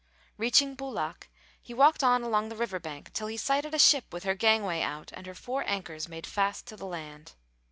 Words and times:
Reaching 0.35 0.73
Bulak 0.73 1.29
he 1.61 1.75
walked 1.75 2.03
on 2.03 2.23
along 2.23 2.49
the 2.49 2.55
riverbank 2.55 3.13
till 3.13 3.27
he 3.27 3.37
sighted 3.37 3.75
a 3.75 3.77
ship 3.77 4.11
with 4.11 4.23
her 4.23 4.33
gangway 4.33 4.81
out 4.81 5.11
and 5.13 5.27
her 5.27 5.35
four 5.35 5.63
anchors 5.67 6.09
made 6.09 6.25
fast 6.25 6.65
to 6.69 6.75
the 6.75 6.87
land. 6.87 7.33